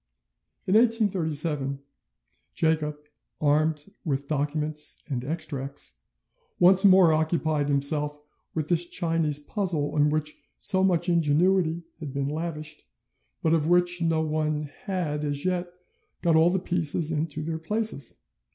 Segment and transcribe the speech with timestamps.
[0.65, 1.77] In 1837,
[2.55, 2.97] Jacob,
[3.39, 5.97] armed with documents and extracts,
[6.59, 8.19] once more occupied himself
[8.55, 12.85] with this Chinese puzzle on which so much ingenuity had been lavished,
[13.43, 15.71] but of which no one had as yet
[16.23, 18.17] got all the pieces into their places.